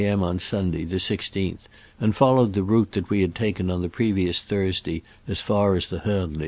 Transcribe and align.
m. 0.03 0.23
on 0.23 0.39
Sunday, 0.39 0.83
the 0.83 0.95
1 0.95 0.99
6th, 0.99 1.59
and 1.99 2.15
followed 2.15 2.53
the 2.53 2.63
route 2.63 2.93
that 2.93 3.07
we 3.11 3.21
had 3.21 3.35
taken 3.35 3.69
on 3.69 3.83
the 3.83 3.87
previous 3.87 4.41
Thursday 4.41 5.03
as 5.27 5.41
far 5.41 5.75
as 5.75 5.91
the 5.91 5.99
Hornli. 5.99 6.39